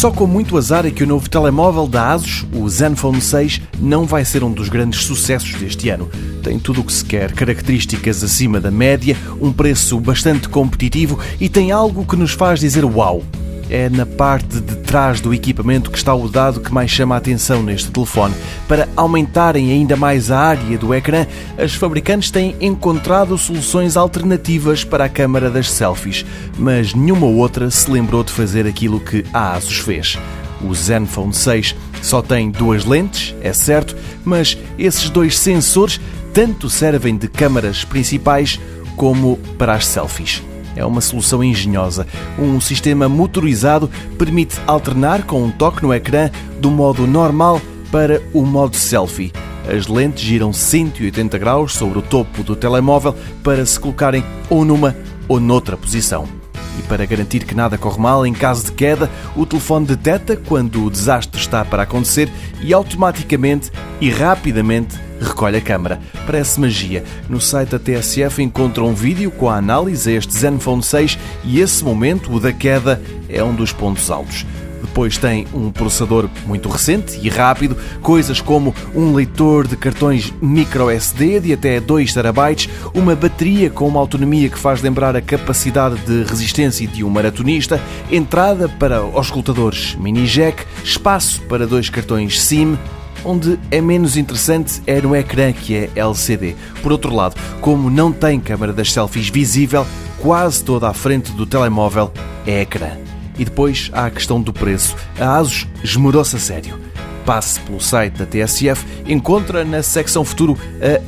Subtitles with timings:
[0.00, 4.06] Só com muito azar é que o novo telemóvel da ASUS, o Zenfone 6, não
[4.06, 6.08] vai ser um dos grandes sucessos deste ano.
[6.42, 11.50] Tem tudo o que se quer, características acima da média, um preço bastante competitivo e
[11.50, 13.22] tem algo que nos faz dizer uau
[13.70, 17.18] é na parte de trás do equipamento que está o dado que mais chama a
[17.18, 18.34] atenção neste telefone.
[18.66, 21.26] Para aumentarem ainda mais a área do ecrã,
[21.56, 26.26] as fabricantes têm encontrado soluções alternativas para a câmara das selfies,
[26.58, 30.18] mas nenhuma outra se lembrou de fazer aquilo que a Asus fez.
[30.62, 36.00] O Zenfone 6 só tem duas lentes, é certo, mas esses dois sensores
[36.34, 38.58] tanto servem de câmaras principais
[38.96, 40.42] como para as selfies.
[40.80, 42.06] É uma solução engenhosa.
[42.38, 47.60] Um sistema motorizado permite alternar com um toque no ecrã do modo normal
[47.92, 49.30] para o modo selfie.
[49.68, 54.96] As lentes giram 180 graus sobre o topo do telemóvel para se colocarem ou numa
[55.28, 56.39] ou noutra posição.
[56.80, 60.82] E para garantir que nada corre mal em caso de queda, o telefone detecta quando
[60.82, 62.30] o desastre está para acontecer
[62.62, 66.00] e automaticamente e rapidamente recolhe a câmara.
[66.24, 67.04] Parece magia.
[67.28, 71.60] No site da TSF encontra um vídeo com a análise a este Zenfone 6 e
[71.60, 74.46] esse momento, o da queda, é um dos pontos altos.
[74.80, 80.90] Depois tem um processador muito recente e rápido, coisas como um leitor de cartões micro
[80.90, 85.96] SD de até 2 TB, uma bateria com uma autonomia que faz lembrar a capacidade
[86.06, 92.40] de resistência de um maratonista, entrada para os escutadores mini jack, espaço para dois cartões
[92.40, 92.78] SIM,
[93.24, 96.56] Onde é menos interessante é no ecrã que é LCD.
[96.82, 99.86] Por outro lado, como não tem câmara das selfies visível,
[100.18, 102.10] quase toda a frente do telemóvel
[102.46, 102.96] é ecrã.
[103.40, 104.94] E depois há a questão do preço.
[105.18, 106.78] A ASUS esmerou-se a sério.
[107.24, 110.58] Passe pelo site da TSF, encontra na secção futuro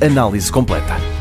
[0.01, 1.12] a análise completa.